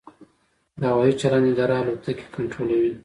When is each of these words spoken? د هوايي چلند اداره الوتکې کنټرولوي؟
د 0.79 0.81
هوايي 0.91 1.13
چلند 1.21 1.45
اداره 1.51 1.75
الوتکې 1.81 2.27
کنټرولوي؟ 2.35 2.91